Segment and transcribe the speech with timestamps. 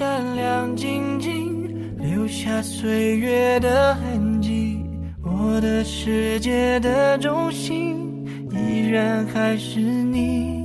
[0.00, 4.82] 闪亮晶晶，留下岁月的痕迹。
[5.22, 10.64] 我的世界的中心，依然还是你。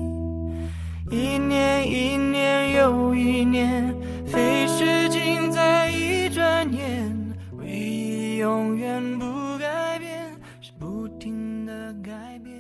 [1.11, 3.94] 一年一年又一年，
[4.25, 7.36] 飞逝尽在一转眼。
[7.58, 12.55] 唯一永远不改变，是不停的改变。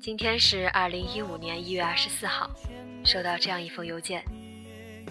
[0.00, 2.48] 今天是二零一五年一月二十四号，
[3.02, 4.22] 收到这样一封邮件。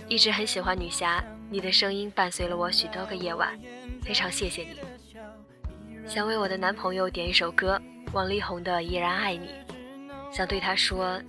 [0.10, 3.56] 一直很喜欢女侠，你的声音伴随了我许多个夜晚，
[4.02, 4.80] 非常谢谢你。
[6.10, 7.80] 想为我的男朋友点一首歌，
[8.12, 9.50] 王力宏的《依然爱你》，
[10.36, 11.22] 想对他说：“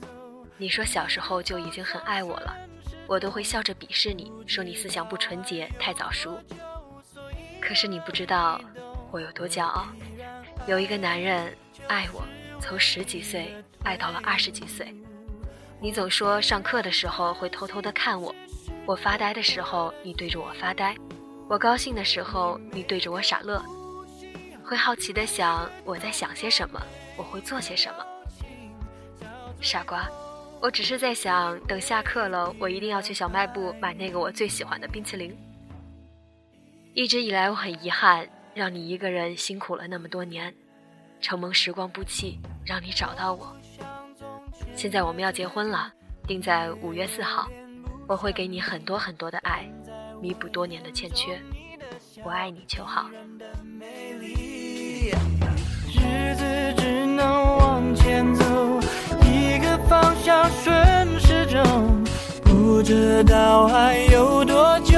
[0.56, 2.56] 你说小时候就已经很爱我了，
[3.06, 6.40] 我都会笑着鄙视你，说你思想不纯洁，太早熟。
[7.60, 8.58] 可是你不知道
[9.10, 9.88] 我有多骄傲，
[10.66, 11.54] 有一个男人
[11.86, 12.24] 爱我，
[12.58, 14.94] 从十几岁爱到了二十几岁。
[15.82, 18.34] 你总说上课的时候会偷偷的看我。”
[18.90, 20.96] 我发呆的时候，你对着我发呆；
[21.48, 23.62] 我高兴的时候，你对着我傻乐。
[24.64, 26.82] 会好奇的想我在想些什么，
[27.16, 28.04] 我会做些什么。
[29.60, 30.10] 傻瓜，
[30.60, 35.38] 我只是在想，等下课了，我一定要去小卖部买那个我最喜欢的冰淇淋。
[36.92, 40.52] 一直以来，我很遗憾让你一个人辛苦了那么多年，
[41.20, 43.56] 承蒙时光不弃，让你找到我。
[44.74, 45.92] 现在我们要结婚了，
[46.26, 47.48] 定在五月四号。
[48.10, 49.64] 我会给你很多很多的爱，
[50.20, 51.40] 弥补多年的欠缺。
[52.24, 53.08] 我爱你，就好。
[55.86, 58.80] 日子只能往前走，
[59.22, 62.04] 一个方向顺时钟，
[62.42, 64.89] 不知道还有多久，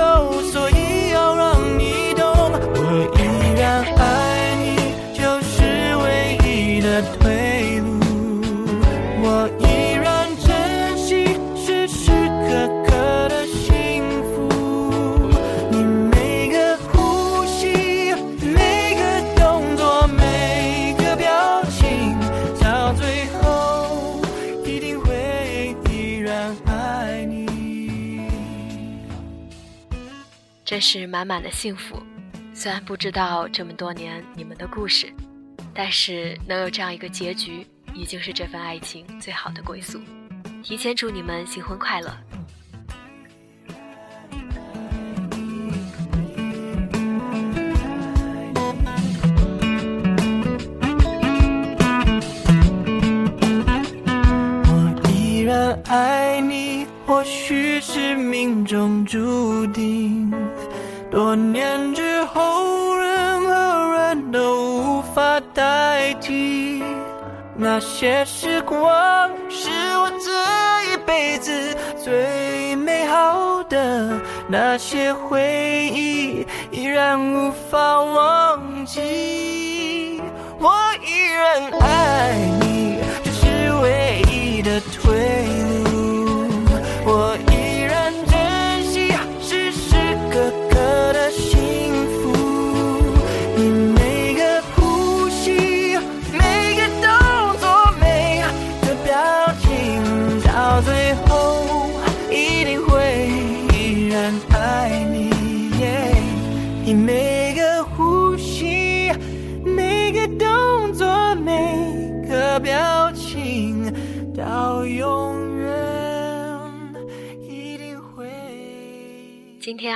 [30.82, 32.02] 是满满的幸福，
[32.52, 35.10] 虽然不知道这么多年你们的故事，
[35.72, 40.00] 但是能有这样一个结局，已经是这份爱情最好的归宿。
[40.60, 42.12] 提前祝你们新婚快乐！
[54.64, 60.21] 我依然爱你，或许是命中注定。
[61.24, 63.54] 多年之后，任何
[63.94, 66.82] 人都无法代替
[67.54, 80.20] 那些时光，是我这一辈子最美好的那些回忆，依然无法忘记。
[80.58, 80.72] 我
[81.06, 85.61] 依然爱你，这是唯一的退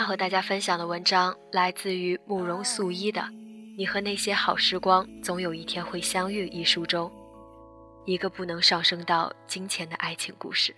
[0.07, 3.21] 和大家分享的文章来自于慕容素衣的
[3.77, 7.11] 《你和那些好时光总有一天会相遇》一书中，
[8.05, 10.73] 一个不能上升到金钱的爱情故事。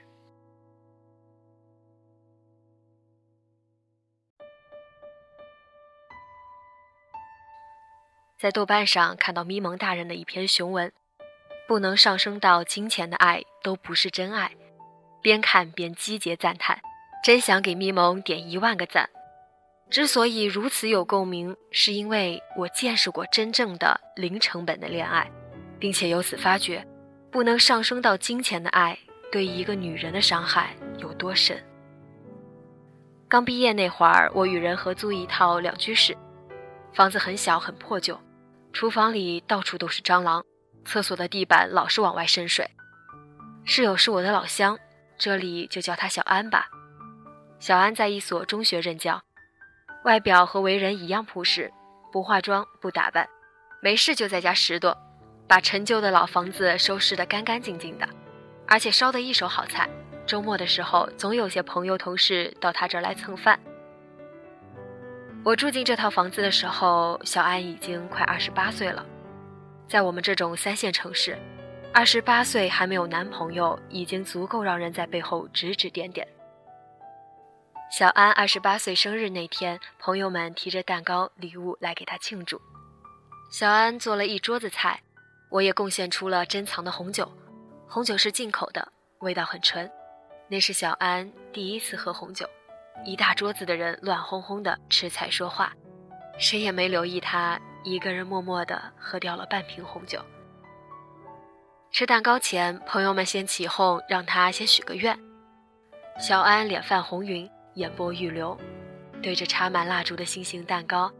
[8.38, 10.90] 在豆瓣上看到咪蒙大人的一篇雄文，
[11.66, 14.52] 不能上升到金钱的爱都不是真爱。
[15.20, 16.80] 边看边击节赞叹，
[17.22, 19.10] 真想给咪蒙点一万个赞。
[19.90, 25.30] 之所以如此有共鸣，是因为我见识过真正的零成本的恋爱，
[25.78, 26.86] 并且由此发觉，
[27.30, 28.98] 不能上升到金钱的爱
[29.32, 31.58] 对一个女人的伤害有多深。
[33.28, 36.14] 刚毕业那会儿，我与人合租一套两居室，
[36.92, 38.18] 房子很小很破旧，
[38.74, 40.44] 厨房里到处都是蟑螂，
[40.84, 42.70] 厕所的地板老是往外渗水。
[43.64, 44.78] 室友是我的老乡，
[45.16, 46.68] 这里就叫他小安吧。
[47.58, 49.22] 小安在一所中学任教。
[50.04, 51.72] 外表和为人一样朴实，
[52.12, 53.28] 不化妆不打扮，
[53.82, 54.96] 没事就在家拾掇，
[55.46, 58.08] 把陈旧的老房子收拾得干干净净的，
[58.66, 59.88] 而且烧得一手好菜。
[60.24, 63.58] 周末的时候，总有些朋友同事到他这儿来蹭饭。
[65.44, 69.04] 我住进这套房子的时候，小安已经快二十八岁了。
[69.88, 71.38] 在我们这种三线城市，
[71.94, 76.28] 二十八岁还没有男朋友，已经足够让人在背后指指点点。
[77.90, 82.60] 小安二十八岁生日那天，朋友们提着蛋糕、礼物来给他庆祝。
[83.50, 85.00] 小安做了一桌子菜，
[85.50, 87.32] 我也贡献出了珍藏的红酒。
[87.88, 89.90] 红酒是进口的，味道很纯。
[90.48, 92.46] 那是小安第一次喝红酒。
[93.06, 95.72] 一大桌子的人乱哄哄的吃菜说话，
[96.38, 100.22] 谁也没留意他一个人默默的喝掉了半瓶红酒。
[101.90, 105.18] 吃蛋糕前，朋友们先起哄，让他先许个愿。
[106.20, 107.50] 小安脸泛红云。
[107.78, 108.58] 眼波欲流，
[109.22, 111.10] 对着插满蜡烛的心形蛋糕，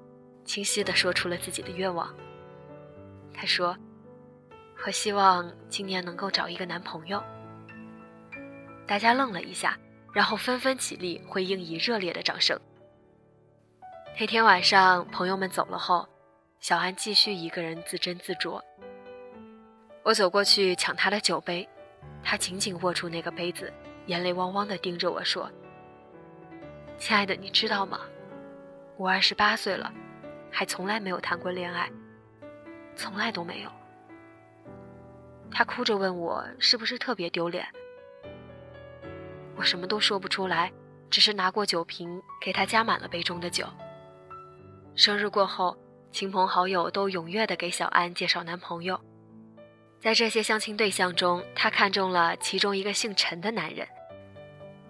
[0.45, 2.13] 清晰地说出了自己的愿望。
[3.33, 3.77] 他说
[4.85, 7.23] ：“我希望今年能够找一个男朋友。”
[8.89, 9.79] 大家愣了一下，
[10.13, 12.59] 然后纷纷起立回应以热烈的掌声。
[14.19, 16.09] 那天晚上，朋友们走了后，
[16.59, 18.61] 小安继续一个人自斟自酌。
[20.03, 21.69] 我走过去抢他的酒杯，
[22.25, 23.73] 他紧紧握住那个杯子，
[24.07, 25.49] 眼泪汪汪地盯着我说。
[26.99, 28.01] 亲爱的，你知道吗？
[28.97, 29.93] 我二十八岁了，
[30.51, 31.89] 还从来没有谈过恋爱，
[32.97, 33.71] 从来都没有。
[35.51, 37.65] 他哭着问我是不是特别丢脸，
[39.57, 40.73] 我什么都说不出来，
[41.09, 43.65] 只是拿过酒瓶给他加满了杯中的酒。
[44.97, 45.79] 生日过后，
[46.11, 49.01] 亲朋好友都踊跃地给小安介绍男朋友，
[50.01, 53.87] 在这些相亲对象中，他看中了其中一个姓陈的男人。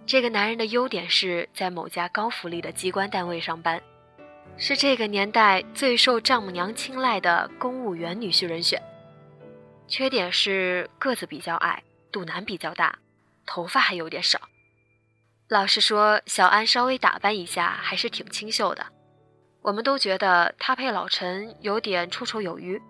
[0.09, 3.79] 这个男人的优点是在某家高福利的机关单位上班，
[4.57, 8.81] 是这个年代最受丈母娘青睐的公务员女婿人选。
[9.87, 12.97] 缺点是个子比较矮，肚腩比较大，
[13.45, 14.41] 头发还有点少。
[15.47, 18.87] 老实说，小安稍微打扮一下还是挺清秀的，
[19.61, 22.81] 我们都觉得她配老陈有点绰绰有余。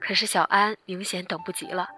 [0.00, 1.90] 可是小安明显等不及了，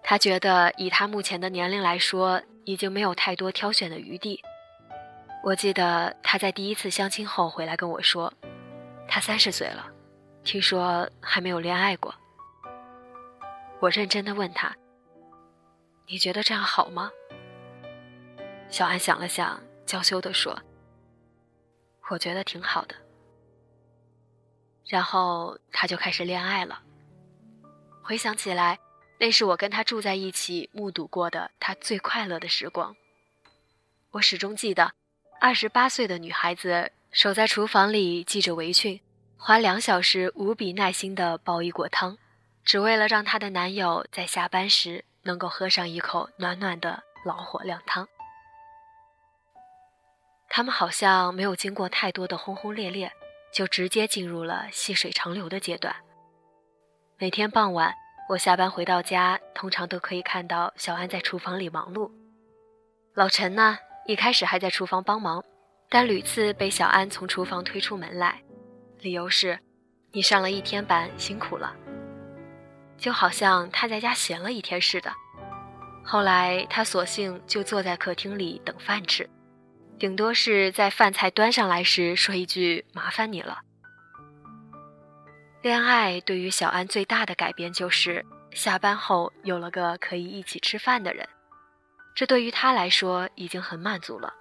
[0.00, 2.40] 她觉得以她目前的年龄来说。
[2.64, 4.40] 已经没有太多挑选的余地。
[5.42, 8.32] 我记得他在第一次相亲后回来跟我说，
[9.08, 9.90] 他三十岁了，
[10.44, 12.14] 听说还没有恋爱过。
[13.80, 14.76] 我认真的问他
[16.06, 17.10] ：“你觉得这样好吗？”
[18.68, 20.60] 小安想了想，娇羞的说
[22.10, 22.94] ：“我觉得挺好的。”
[24.86, 26.82] 然后他就开始恋爱了。
[28.02, 28.78] 回想起来。
[29.20, 32.96] 那是我跟他住在一起，目睹过的他最快乐的时光。
[34.12, 34.94] 我始终记得，
[35.38, 38.98] 二十八岁的女孩子守在厨房里系着围裙，
[39.36, 42.16] 花两小时无比耐心地煲一锅汤，
[42.64, 48.08] 只为了让她的男友在下班时能够喝上一口暖暖的老火靓汤。
[50.48, 53.12] 他们好像没有经过太多的轰轰烈烈，
[53.52, 55.94] 就直接进入了细水长流的阶段。
[57.18, 57.94] 每天傍晚。
[58.30, 62.08] 我下班回到家，通常都可以看到小安在厨房里忙碌。
[63.12, 65.42] 老陈呢，一开始还在厨房帮忙，
[65.88, 68.40] 但屡次被小安从厨房推出门来，
[69.00, 69.58] 理由是
[70.14, 71.74] ：“你上了一天班，辛苦了。”
[72.96, 75.12] 就好像他在家闲了一天似的。
[76.04, 79.28] 后来他索性就坐在客厅里等饭吃，
[79.98, 83.62] 顶多是在饭菜端上来时说一句“麻烦你了”。
[85.62, 91.28] 恋爱对于小安最大的改变就是下班后有了个可以一起吃饭的人，
[92.14, 94.32] 这对于他来说已经很满足了。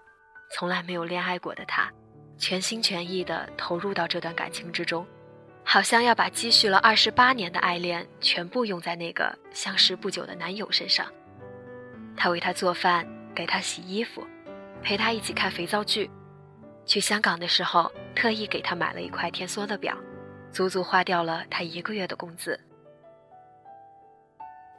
[0.53, 1.91] 从来没有恋爱过的他，
[2.37, 5.05] 全心全意地投入到这段感情之中，
[5.65, 11.05] 好像要把积蓄了二十八年的爱恋全部用在那个相识不久的男友身上。
[12.15, 14.25] 他为他做饭，给他洗衣服，
[14.81, 16.09] 陪他一起看肥皂剧，
[16.85, 19.97] 去香港的时候特意给他买了一块天梭的表。
[20.51, 22.59] 足足花掉了他一个月的工资。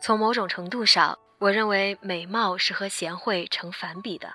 [0.00, 4.32] 从某种程度上，我认为美貌是和贤惠成反比的。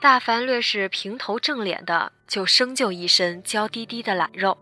[0.00, 4.56] 大凡略是平头正脸的，就生就一身娇滴滴的懒肉，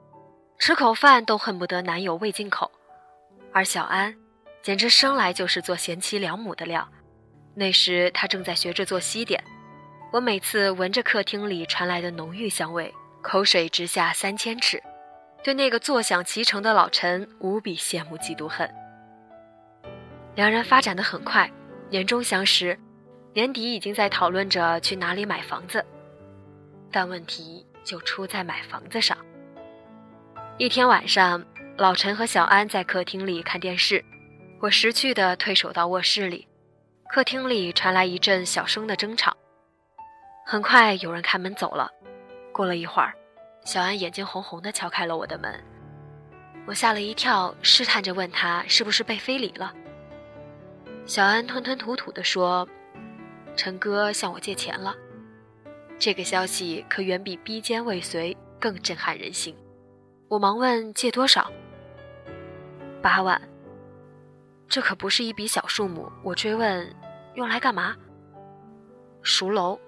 [0.58, 2.70] 吃口饭都恨不得男友喂进口。
[3.52, 4.16] 而小安，
[4.60, 6.86] 简直生来就是做贤妻良母的料。
[7.54, 9.42] 那时她正在学着做西点，
[10.12, 12.92] 我每次闻着客厅里传来的浓郁香味，
[13.22, 14.82] 口水直下三千尺，
[15.42, 18.68] 对那个坐享其成的老陈无比羡慕嫉妒恨。
[20.34, 21.50] 两人发展的很快，
[21.90, 22.78] 年终相识。
[23.34, 25.84] 年底已经在讨论着去哪里买房子，
[26.90, 29.16] 但问题就出在买房子上。
[30.56, 31.44] 一天晚上，
[31.76, 34.04] 老陈和小安在客厅里看电视，
[34.60, 36.48] 我识趣的退守到卧室里。
[37.10, 39.36] 客厅里传来一阵小声的争吵，
[40.44, 41.88] 很快有人开门走了。
[42.52, 43.14] 过了一会儿，
[43.68, 45.62] 小安眼睛红红的敲开了我的门，
[46.66, 49.74] 我吓了一跳，试探着问他是不是被非礼了。
[51.04, 52.66] 小安吞吞吐吐地说。
[53.54, 54.94] 陈哥向我借钱了，
[55.98, 59.54] 这个消息可远比逼奸未遂更震撼人心。
[60.28, 61.52] 我忙问借多少？
[63.02, 63.38] 八万。
[64.66, 66.10] 这可不是一笔小数目。
[66.22, 66.90] 我追问，
[67.34, 67.94] 用来干嘛？
[69.20, 69.78] 赎楼。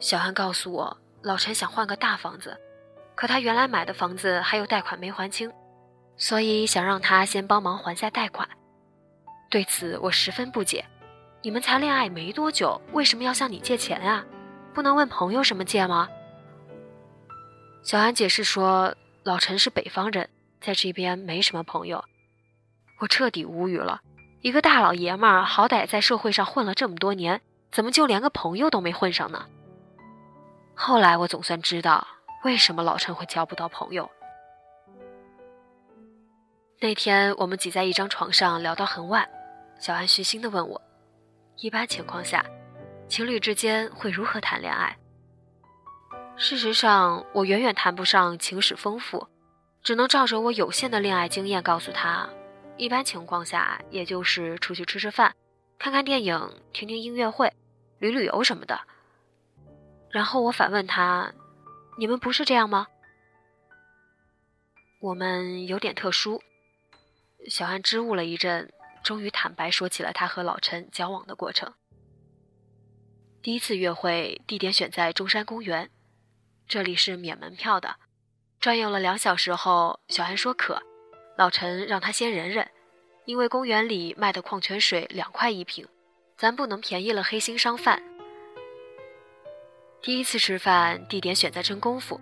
[0.00, 2.60] 小安告诉我，老陈想换个大房子，
[3.24, 5.50] 可他原来买的房子还有贷款没还清，
[6.14, 8.46] 所以想让他先帮忙还下贷款。
[9.48, 10.84] 对此，我十分不解。
[11.40, 14.22] 你们才恋爱没多久，为什么要向你借钱呀？
[14.74, 16.06] 不能问朋友什么借吗？
[17.82, 20.28] 小安解释说，老陈是北方人，
[20.60, 22.04] 在这边没什么朋友。
[23.00, 24.02] 我彻底无语了，
[24.42, 27.40] 一个大老爷们儿，好歹在社会上混了这么多年，
[27.72, 29.46] 怎么就连个朋友都没混上呢？
[30.74, 32.06] 后来我总算知道，
[32.44, 34.10] 为什么老陈会交不到朋友。
[36.78, 39.26] 那天我们挤在一张床上聊到很晚，
[39.78, 40.80] 小安虚心的问我。
[41.56, 42.44] 一般情况下，
[43.08, 44.94] 情侣之间会如何谈恋爱？
[46.36, 49.26] 事实上，我远远谈不上情史丰富，
[49.82, 52.28] 只能照着我有限的恋爱经验告诉他：
[52.76, 55.34] 一般情况下，也就是出去吃吃饭、
[55.78, 57.50] 看看电影、听听音乐会、
[57.98, 58.78] 旅旅游什么的。
[60.10, 61.32] 然后我反问他
[61.96, 62.86] ：“你们不是这样吗？”
[65.00, 66.42] 我们有点特殊。
[67.48, 68.72] 小安支吾了一阵。
[69.04, 71.74] 终于坦白说起了他和老陈交往的过程。
[73.42, 75.90] 第一次约会地点选在中山公园，
[76.66, 77.96] 这里是免门票的。
[78.58, 80.82] 转悠了两小时后，小安说渴，
[81.36, 82.70] 老陈让他先忍忍，
[83.26, 85.86] 因为公园里卖的矿泉水两块一瓶，
[86.38, 88.02] 咱不能便宜了黑心商贩。
[90.04, 92.20] 第一次吃饭地点选在真功夫，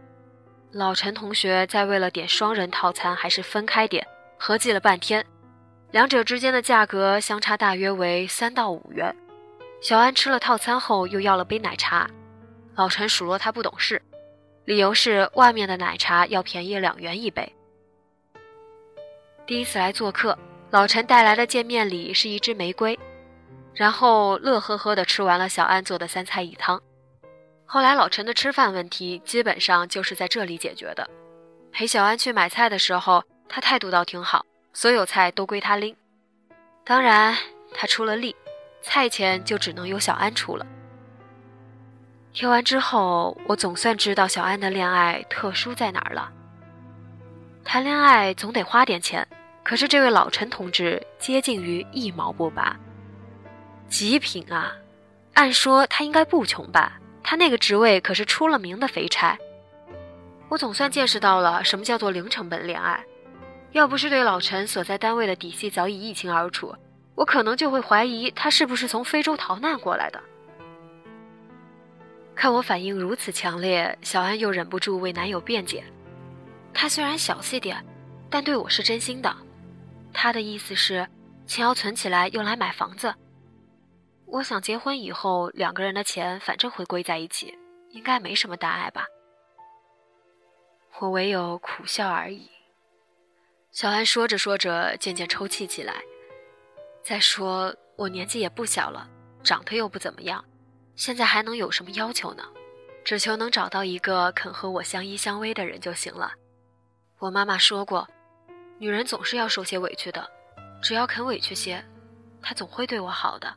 [0.71, 4.07] 老陈同学在为了点双人套餐还是分开点，
[4.39, 5.27] 合计了半天。
[5.91, 9.13] 两者之间的价格相差大约为三到五元。
[9.81, 12.09] 小安吃了套餐后又要了杯奶茶，
[12.77, 14.01] 老陈数落他不懂事，
[14.65, 17.53] 理由是外面的奶茶要便宜两元一杯。
[19.45, 20.39] 第一次来做客，
[20.71, 22.97] 老陈带来的见面礼是一支玫瑰，
[23.75, 26.81] 然后乐呵呵地吃完了小安做的三菜一汤。
[27.73, 31.09] 后来老陈的吃饭问题基本上就是在这里解决的。
[31.73, 34.45] 陪小安去买菜的时候，他态度倒挺好。
[34.75, 35.97] 所有菜都归他拎，
[36.85, 37.35] 当然
[37.73, 38.37] 他出了力，
[38.83, 40.67] 菜钱就只能由小安出了。
[42.35, 46.31] 听完之后，我总算知道小安的恋爱特殊在哪儿了。
[47.65, 49.27] 谈恋爱总得花点钱，
[49.63, 52.79] 可是这位老陈同志接近于一毛不拔，
[53.89, 54.75] 极品啊！
[55.33, 56.99] 按说他应该不穷吧？
[57.23, 59.39] 他那个职位可是出了名的肥差。
[60.49, 63.03] 我总算见识到了什么叫做零成本恋爱。
[63.73, 66.75] 要不是对老陈所在单位的底细早已一清二楚，
[67.15, 70.23] 我可能就会怀疑他是不是从非洲逃难过来的。
[72.35, 75.83] 看我反应如此强烈，小安又忍不住为男友辩解：
[76.75, 77.83] 他虽然小气点，
[78.29, 79.35] 但对我是真心的。
[80.13, 81.07] 他的意思是，
[81.47, 83.15] 钱要存起来用来买房子。
[84.33, 87.59] 我想结婚以后两个人的钱反正会归在一起，
[87.91, 89.05] 应该没什么大碍吧。
[91.01, 92.51] 我唯有苦笑而已。
[93.73, 96.03] 小安说着说着，渐渐抽泣起来。
[97.03, 99.07] 再说我年纪也不小了，
[99.45, 100.43] 长得又不怎么样，
[100.97, 102.43] 现在还能有什么要求呢？
[103.05, 106.33] 只求能找到一个肯和我相依相偎的人就行了。
[107.19, 108.09] 我妈妈说过，
[108.79, 110.27] 女人总是要受些委屈的，
[110.83, 111.85] 只要肯委屈些，
[112.41, 113.55] 她总会对我好的。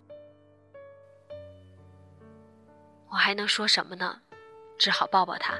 [3.09, 4.21] 我还能说什么呢？
[4.77, 5.53] 只好抱抱他，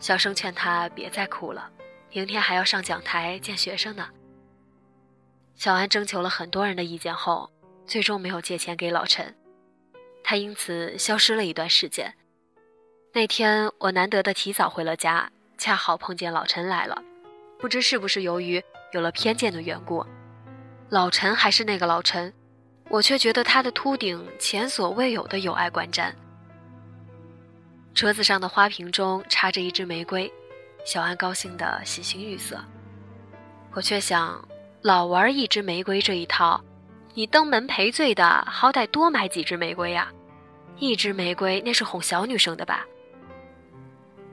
[0.00, 1.70] 小声劝他别再哭了。
[2.12, 4.08] 明天还要上讲台见学生呢。
[5.54, 7.50] 小安征求了很多人的意见后，
[7.86, 9.34] 最终没有借钱给老陈，
[10.24, 12.14] 他因此消失了一段时间。
[13.12, 17.02] 那天我难得的提早回了家，恰好碰见老陈来了。
[17.58, 18.62] 不知是不是由于
[18.92, 20.04] 有了偏见的缘故，
[20.90, 22.32] 老陈还是那个老陈，
[22.90, 26.12] 我却觉得他的秃顶前所未有的有爱观瞻。
[27.96, 30.30] 桌子上的花瓶中插着一支玫瑰，
[30.84, 32.62] 小安高兴的喜形于色。
[33.72, 34.46] 我却想，
[34.82, 36.62] 老玩一支玫瑰这一套，
[37.14, 40.12] 你登门赔罪的，好歹多买几支玫瑰呀！
[40.76, 42.84] 一支玫瑰那是哄小女生的吧？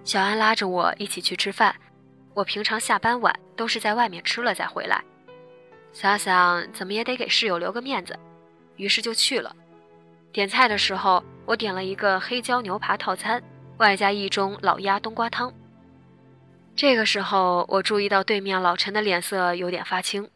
[0.03, 1.73] 小安拉着我一起去吃饭，
[2.33, 5.01] 我平常下班晚都是在外面吃了再回来。
[5.93, 8.19] 想想怎么也得给室友留个面子，
[8.75, 9.55] 于是就去了。
[10.33, 13.41] 点菜的时候，我点了一个黑椒牛扒套餐。
[13.77, 15.53] 外加一盅老鸭冬瓜汤。
[16.75, 20.29] 这个时候，我注意到对面老陈的脸色有点发青，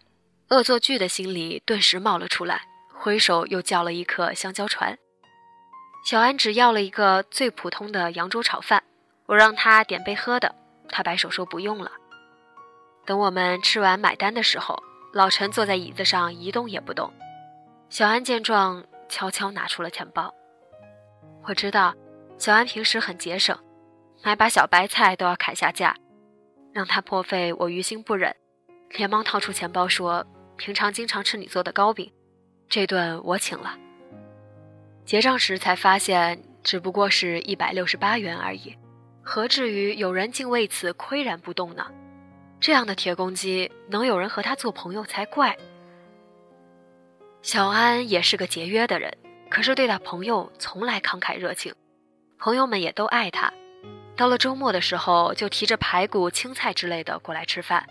[0.49, 2.61] 恶作剧的心理顿时冒了出来，
[2.93, 4.97] 挥手又叫了一客香蕉船。
[6.05, 8.83] 小安只要了一个最普通的扬州炒饭，
[9.25, 10.53] 我让他点杯喝的，
[10.89, 11.91] 他摆手说不用了。
[13.05, 14.81] 等我们吃完买单的时候，
[15.13, 17.11] 老陈坐在椅子上一动也不动。
[17.89, 20.33] 小安见状，悄悄拿出了钱包。
[21.45, 21.95] 我知道。
[22.37, 23.57] 小安平时很节省，
[24.23, 25.95] 买把小白菜都要砍下价，
[26.71, 28.35] 让他破费，我于心不忍，
[28.91, 30.25] 连忙掏出钱包说
[30.55, 32.11] ：“平常经常吃你做的糕饼，
[32.69, 33.77] 这顿我请了。”
[35.03, 38.77] 结账时才发现，只不过是一百六十八元而已，
[39.23, 41.91] 何至于有人竟为此岿然不动呢？
[42.59, 45.57] 这样的铁公鸡，能有人和他做朋友才怪。
[47.41, 49.17] 小安也是个节约的人，
[49.49, 51.73] 可是对待朋友从来慷慨热情。
[52.39, 53.51] 朋友们也都爱他，
[54.15, 57.85] 到了周末的时候就提着排骨、青菜之类的过来吃饭。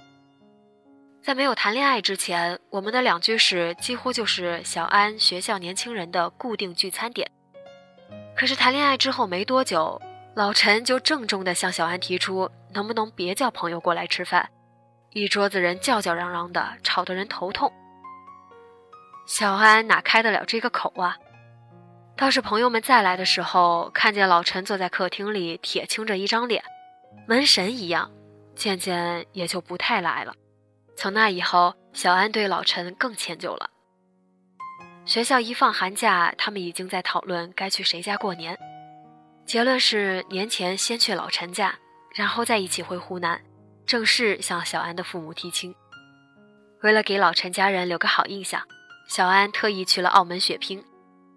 [1.20, 7.28] 在没有谈恋爱之前，我们的两居室几乎就是小安学校年轻人的固定聚餐点。
[8.36, 10.00] 可是谈恋爱之后没多久，
[10.36, 14.48] 老陈就郑重地向小安提出，能不能别叫朋友过来吃饭，
[15.10, 17.72] 一桌子人叫叫嚷嚷的，吵得人头痛。
[19.26, 21.16] 小安哪开得了这个口啊？
[22.16, 26.64] 倒是朋友们再来的时候，看见老陈坐在客厅里，铁青着一张脸，
[27.26, 28.10] 门神一样，
[28.54, 30.32] 渐渐也就不太来了。
[30.96, 33.68] 从那以后，小安对老陈更迁就了。
[35.04, 38.58] 学校一放寒假，他们已经在讨论该去谁家过年，
[39.44, 41.78] 结论是年前先去老陈家，
[42.14, 43.38] 然后再一起回湖南，
[43.84, 45.74] 正式向小安的父母提亲。
[46.82, 48.62] 为了给老陈家人留个好印象，
[49.06, 50.82] 小安特意去了澳门血拼。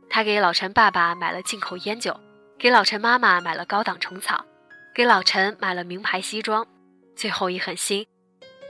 [0.10, 2.20] 他给老陈爸爸买了进口烟酒，
[2.58, 4.44] 给老陈妈妈买了高档虫草，
[4.94, 6.66] 给老陈买了名牌西装，
[7.16, 8.06] 最后一狠心，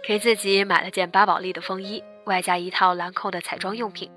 [0.05, 4.11] 给自己买了件巴宝莉的风衣，外加一套兰蔻的彩妆用品。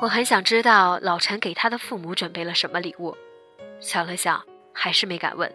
[0.00, 3.16] 我很想知道老陈给他的父母准备了什么礼物，
[3.78, 5.52] 想了想，还是没敢问。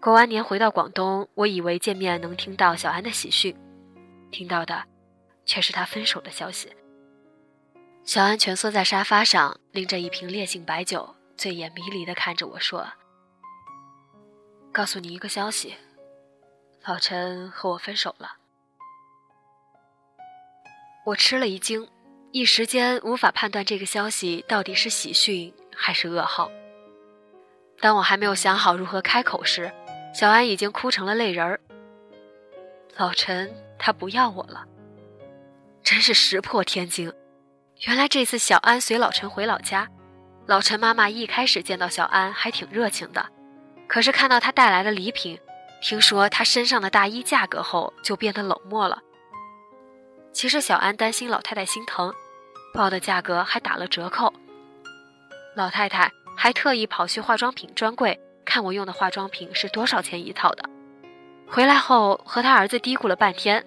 [0.00, 3.56] 过完年回到广东，我以为见面能听到小安的喜讯，
[4.32, 4.82] 听到的，
[5.46, 6.68] 却是他分手的消息。
[8.04, 12.86] 小安蜷缩在沙发上，拎着一瓶烈性白酒，醉眼迷离地看着我说
[14.72, 15.76] ：“告诉你一个消息，
[16.84, 18.36] 老陈和我分手了。”
[21.06, 21.88] 我吃了一惊，
[22.32, 26.50] 一时间无法判断这个消息到底是喜讯还是噩耗。
[27.80, 29.72] 当我还没有想好如何开口时，
[30.12, 31.60] 小安已经哭成了泪人儿。
[32.96, 34.66] 老陈他不要我了，
[35.84, 37.12] 真是石破天惊。
[37.82, 39.88] 原来这次小安随老陈回老家，
[40.46, 43.26] 老陈妈妈一开始见到小安还挺热情的，
[43.88, 45.36] 可是看到他带来的礼品，
[45.82, 49.00] 听说他身上的大衣价格后，就变得冷漠了。
[50.32, 52.14] 其实小安担心老太太心疼，
[52.72, 54.32] 报的价格还打了折扣。
[55.56, 60.62] 老太太还特意跑去化妆品专柜看我用的化妆品是多少钱一套的，
[61.48, 63.66] 回来后和他儿子嘀咕了半天，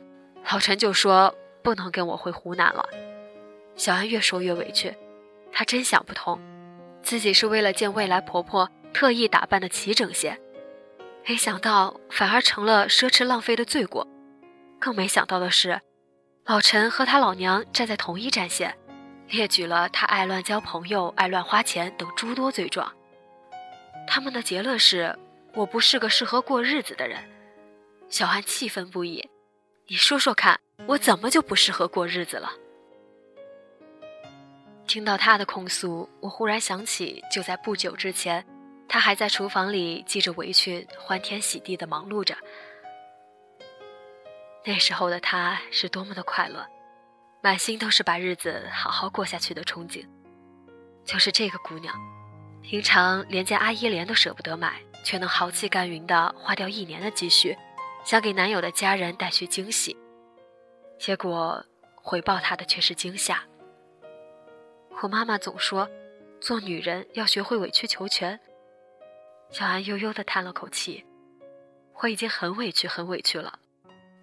[0.49, 2.87] 老陈就说不能跟我回湖南了。
[3.75, 4.95] 小安越说越委屈，
[5.51, 6.39] 她真想不通，
[7.03, 10.39] 自己是为了见未来婆婆特意打扮的齐整些，
[11.27, 14.07] 没想到反而成了奢侈浪费的罪过。
[14.79, 15.81] 更没想到的是，
[16.45, 18.77] 老陈和他老娘站在同一战线，
[19.29, 22.91] 列举了他爱乱交朋友、爱乱花钱等诸多罪状。
[24.07, 25.17] 他们的结论是，
[25.55, 27.17] 我不是个适合过日子的人。
[28.07, 29.27] 小安气愤不已，
[29.87, 32.51] 你说说看，我怎么就不适合过日子了？
[34.87, 38.45] 听到他的控诉，我忽然想起，就在不久之前，
[38.87, 42.35] 他还在厨房里系着围裙，欢天喜地的忙碌着。
[44.63, 46.65] 那时候的他是多么的快乐，
[47.41, 50.05] 满心都是把日子好好过下去的憧憬。
[51.03, 51.93] 就是这个姑娘，
[52.61, 57.57] 平常连件阿依莲都舍不得买，却能豪气干云的花掉一年的积蓄，
[58.03, 59.97] 想给男友的家人带去惊喜，
[60.99, 61.63] 结果
[61.95, 63.43] 回报她的却是惊吓。
[65.01, 65.89] 我妈妈总说，
[66.39, 68.39] 做女人要学会委曲求全。
[69.51, 71.05] 小安悠悠的叹了口气，
[72.01, 73.59] 我已经很委屈，很委屈了，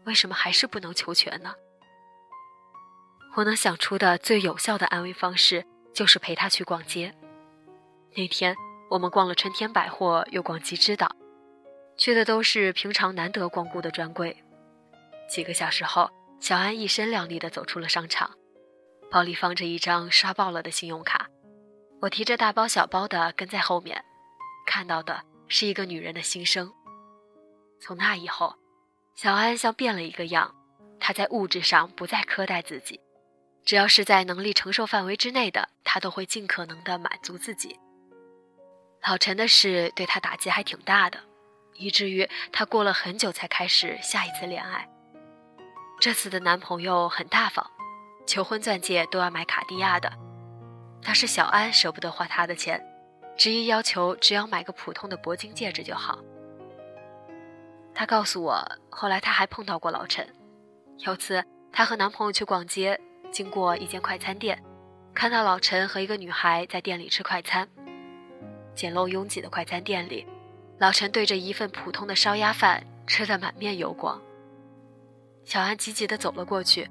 [0.04, 1.54] 为什么还是不能求全呢？
[3.36, 7.14] 我能想出的最有效的安慰方式，就是陪她去逛街。
[8.16, 8.56] 那天
[8.90, 11.14] 我们逛了春天百货，又逛吉之岛，
[11.96, 14.36] 去的都是平常难得光顾的专柜。
[15.28, 18.36] 几个小时后，小安一身靓丽的走出了商场，
[19.12, 21.28] 包里放着一张刷爆了的信用卡，
[22.00, 24.02] 我提着大包小包的跟在后面，
[24.66, 26.72] 看到的是一个女人的心声。
[27.78, 28.56] 从那以后，
[29.14, 30.54] 小安像变了一个样，
[30.98, 32.98] 她在物质上不再苛待自己，
[33.66, 37.78] 只要是在能力承受范围之内的，她都会尽可能的满足自己。
[39.06, 41.18] 老陈的事对他打击还挺大的，
[41.74, 44.88] 以至于他过了很久才开始下一次恋爱。
[46.00, 47.68] 这次的男朋友很大方，
[48.26, 50.12] 求婚钻戒都要买卡地亚的，
[51.02, 52.82] 但是小安舍不得花他的钱，
[53.36, 56.18] 执意要求只要买个普通的铂金戒指就好。
[57.94, 60.26] 她告诉我，后来她还碰到过老陈，
[60.98, 62.98] 有次她和男朋友去逛街，
[63.30, 64.62] 经过一间快餐店，
[65.12, 67.68] 看到老陈和一个女孩在店里吃快餐。
[68.74, 70.26] 简陋拥挤的快餐店里，
[70.78, 74.18] 老陈对着一份普通的烧鸭饭吃得满面油光。
[75.44, 76.88] 小安急急地走了过去，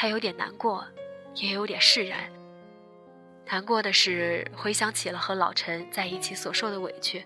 [0.00, 0.86] 他有点难过，
[1.34, 2.30] 也有点释然。
[3.46, 7.20] 难过的是回想起了和老陈在一起所受的委屈；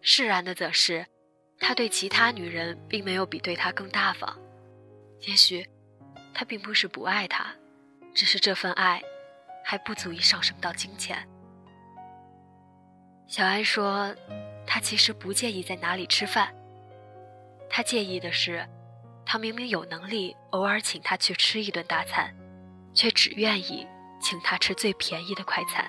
[0.00, 1.06] 释然的则是，
[1.60, 4.36] 他对其他女人并没有比对他更大方。
[5.20, 5.64] 也许，
[6.34, 7.54] 他并不是不爱她，
[8.12, 9.00] 只是这份爱，
[9.64, 11.24] 还不足以上升到金钱。
[13.28, 14.12] 小安说
[14.66, 16.52] ：“他其实不介意在哪里吃饭，
[17.68, 18.66] 他介意的是，
[19.32, 22.34] 他明明有能力偶尔请他去吃一顿大餐，
[22.92, 23.86] 却只愿意
[24.20, 25.88] 请他吃最便宜的快餐。”